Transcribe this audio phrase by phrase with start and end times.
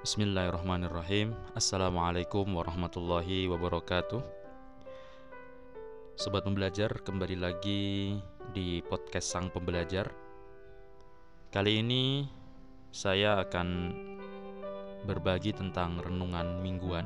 [0.00, 1.36] Bismillahirrahmanirrahim.
[1.52, 4.24] Assalamualaikum warahmatullahi wabarakatuh.
[6.16, 8.16] Sobat pembelajar kembali lagi
[8.56, 10.08] di podcast Sang Pembelajar.
[11.52, 12.24] Kali ini
[12.88, 13.92] saya akan
[15.04, 17.04] berbagi tentang renungan mingguan.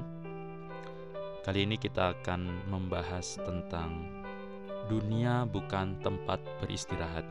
[1.43, 4.07] Kali ini kita akan membahas tentang
[4.87, 7.27] dunia bukan tempat beristirahat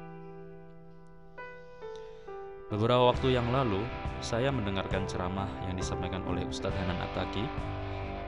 [2.71, 3.84] Beberapa waktu yang lalu,
[4.23, 7.44] saya mendengarkan ceramah yang disampaikan oleh Ustadz Hanan Ataki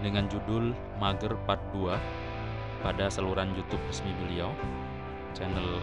[0.04, 1.96] dengan judul Mager Part 2
[2.84, 4.52] pada saluran YouTube resmi beliau,
[5.32, 5.80] channel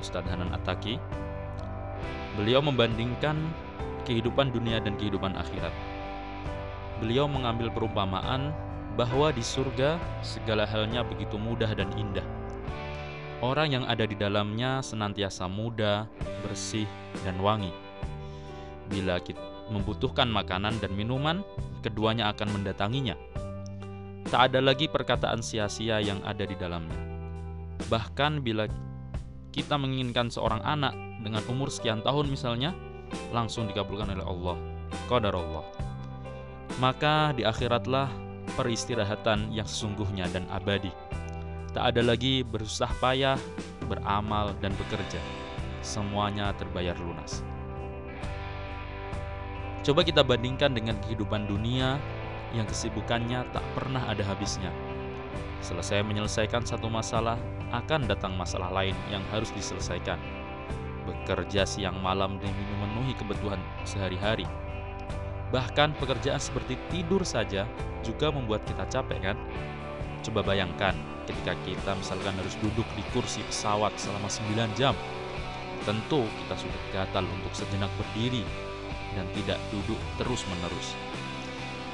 [0.00, 0.96] Ustadz Hanan Ataki.
[2.40, 3.36] Beliau membandingkan
[4.08, 5.74] kehidupan dunia dan kehidupan akhirat.
[7.04, 8.56] Beliau mengambil perumpamaan
[8.96, 12.24] bahwa di surga segala halnya begitu mudah dan indah
[13.38, 16.10] Orang yang ada di dalamnya senantiasa muda,
[16.42, 16.90] bersih,
[17.22, 17.70] dan wangi.
[18.90, 19.38] Bila kita
[19.70, 21.46] membutuhkan makanan dan minuman,
[21.86, 23.14] keduanya akan mendatanginya.
[24.26, 26.98] Tak ada lagi perkataan sia-sia yang ada di dalamnya.
[27.86, 28.66] Bahkan bila
[29.54, 32.74] kita menginginkan seorang anak dengan umur sekian tahun misalnya,
[33.30, 34.56] langsung dikabulkan oleh Allah.
[35.06, 35.64] Qadar Allah.
[36.82, 38.10] Maka di akhiratlah
[38.58, 40.90] peristirahatan yang sesungguhnya dan abadi.
[41.76, 43.36] Tak ada lagi bersusah payah,
[43.84, 45.20] beramal, dan bekerja.
[45.84, 47.44] Semuanya terbayar lunas.
[49.84, 52.00] Coba kita bandingkan dengan kehidupan dunia
[52.56, 54.72] yang kesibukannya tak pernah ada habisnya.
[55.60, 57.36] Selesai menyelesaikan satu masalah,
[57.68, 60.16] akan datang masalah lain yang harus diselesaikan.
[61.04, 64.48] Bekerja siang malam demi memenuhi kebutuhan sehari-hari.
[65.52, 67.64] Bahkan pekerjaan seperti tidur saja
[68.04, 69.36] juga membuat kita capek kan?
[70.28, 70.92] Coba bayangkan
[71.24, 74.92] ketika kita misalkan harus duduk di kursi pesawat selama 9 jam.
[75.88, 78.44] Tentu kita sudah gatal untuk sejenak berdiri
[79.16, 80.92] dan tidak duduk terus-menerus.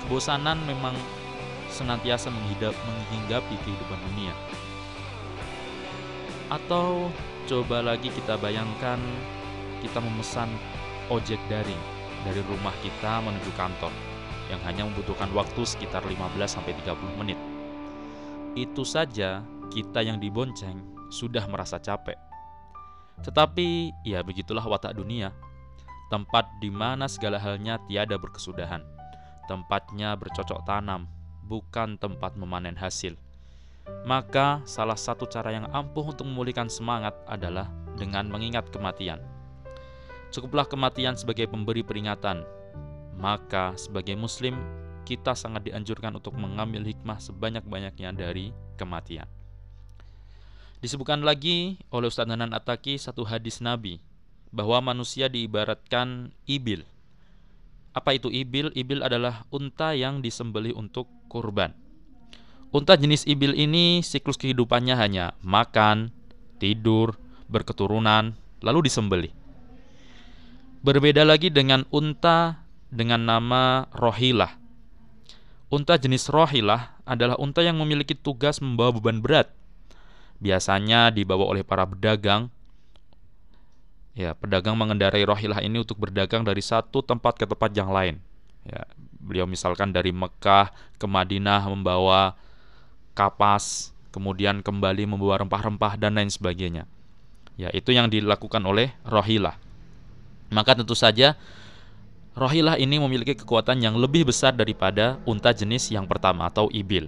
[0.03, 0.99] Kebosanan memang
[1.71, 4.35] senantiasa menghidap, menghinggapi kehidupan dunia.
[6.51, 7.15] Atau
[7.47, 8.99] coba lagi kita bayangkan
[9.79, 10.51] kita memesan
[11.07, 11.83] ojek daring
[12.27, 13.95] dari rumah kita menuju kantor
[14.51, 17.39] yang hanya membutuhkan waktu sekitar 15 30 menit
[18.55, 19.43] itu saja
[19.75, 20.79] kita yang dibonceng
[21.11, 22.19] sudah merasa capek.
[23.23, 25.35] Tetapi ya begitulah watak dunia.
[26.11, 28.83] Tempat di mana segala halnya tiada berkesudahan.
[29.51, 31.11] Tempatnya bercocok tanam,
[31.47, 33.19] bukan tempat memanen hasil.
[34.07, 39.21] Maka salah satu cara yang ampuh untuk memulihkan semangat adalah dengan mengingat kematian.
[40.33, 42.43] Cukuplah kematian sebagai pemberi peringatan.
[43.15, 44.59] Maka sebagai muslim
[45.05, 48.51] kita sangat dianjurkan untuk mengambil hikmah sebanyak-banyaknya dari
[48.81, 49.29] kematian.
[50.81, 54.01] Disebutkan lagi oleh Ustaz Nanan Ataki satu hadis Nabi
[54.53, 56.85] bahwa manusia diibaratkan ibil.
[57.95, 58.69] Apa itu ibil?
[58.75, 61.73] Ibil adalah unta yang disembelih untuk kurban.
[62.75, 66.11] Unta jenis ibil ini siklus kehidupannya hanya makan,
[66.59, 67.15] tidur,
[67.47, 68.35] berketurunan,
[68.67, 69.33] lalu disembelih.
[70.83, 74.64] Berbeda lagi dengan unta dengan nama rohilah
[75.75, 79.51] Unta jenis rohilah adalah unta yang memiliki tugas membawa beban berat.
[80.39, 82.47] Biasanya dibawa oleh para pedagang.
[84.15, 88.23] Ya, pedagang mengendarai rohilah ini untuk berdagang dari satu tempat ke tempat yang lain.
[88.63, 88.87] Ya,
[89.19, 92.39] beliau misalkan dari Mekah ke Madinah membawa
[93.19, 96.87] kapas, kemudian kembali membawa rempah-rempah dan lain sebagainya.
[97.59, 99.59] Ya, itu yang dilakukan oleh rohilah.
[100.55, 101.35] Maka tentu saja
[102.35, 107.07] Rohilah ini memiliki kekuatan yang lebih besar daripada unta jenis yang pertama atau ibil,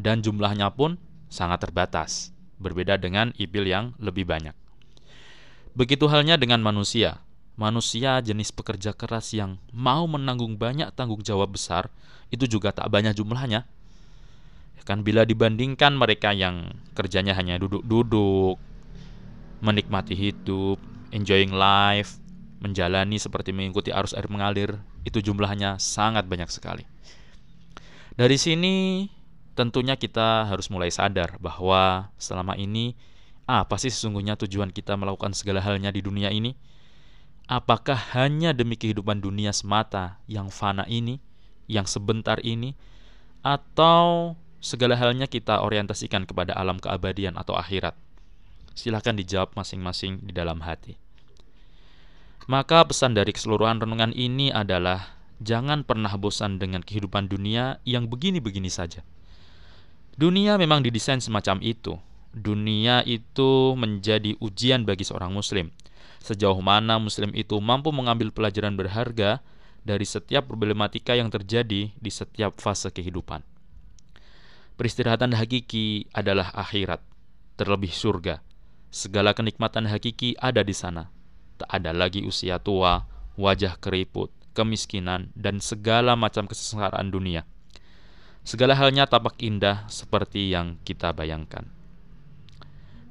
[0.00, 0.96] dan jumlahnya pun
[1.28, 4.56] sangat terbatas, berbeda dengan ibil yang lebih banyak.
[5.76, 7.20] Begitu halnya dengan manusia.
[7.52, 11.92] Manusia jenis pekerja keras yang mau menanggung banyak tanggung jawab besar,
[12.32, 13.68] itu juga tak banyak jumlahnya.
[14.88, 18.56] Kan bila dibandingkan mereka yang kerjanya hanya duduk-duduk,
[19.60, 20.80] menikmati hidup,
[21.12, 22.21] enjoying life,
[22.62, 26.86] menjalani seperti mengikuti arus air mengalir, itu jumlahnya sangat banyak sekali.
[28.14, 29.08] Dari sini
[29.58, 32.94] tentunya kita harus mulai sadar bahwa selama ini
[33.50, 36.54] apa sih sesungguhnya tujuan kita melakukan segala halnya di dunia ini?
[37.50, 41.18] Apakah hanya demi kehidupan dunia semata yang fana ini,
[41.66, 42.78] yang sebentar ini,
[43.42, 47.98] atau segala halnya kita orientasikan kepada alam keabadian atau akhirat?
[48.72, 50.96] Silahkan dijawab masing-masing di dalam hati.
[52.50, 58.66] Maka pesan dari keseluruhan renungan ini adalah jangan pernah bosan dengan kehidupan dunia yang begini-begini
[58.66, 59.06] saja.
[60.18, 61.98] Dunia memang didesain semacam itu.
[62.32, 65.70] Dunia itu menjadi ujian bagi seorang muslim.
[66.22, 69.42] Sejauh mana muslim itu mampu mengambil pelajaran berharga
[69.82, 73.42] dari setiap problematika yang terjadi di setiap fase kehidupan.
[74.78, 77.02] Peristirahatan hakiki adalah akhirat,
[77.58, 78.40] terlebih surga.
[78.88, 81.10] Segala kenikmatan hakiki ada di sana.
[81.62, 83.06] Tak ada lagi usia tua,
[83.38, 87.46] wajah keriput, kemiskinan, dan segala macam kesengsaraan dunia.
[88.42, 91.70] Segala halnya tampak indah seperti yang kita bayangkan.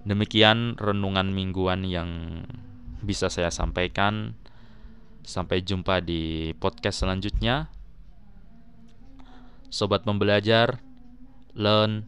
[0.04, 2.44] Demikian renungan mingguan yang
[3.00, 4.36] bisa saya sampaikan.
[5.24, 7.72] Sampai jumpa di podcast selanjutnya.
[9.72, 10.84] Sobat pembelajar,
[11.56, 12.04] learn,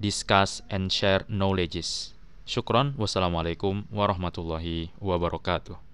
[0.00, 2.16] discuss, and share knowledges.
[2.42, 2.94] Syukron.
[2.98, 5.91] Wassalamualaikum warahmatullahi wabarakatuh.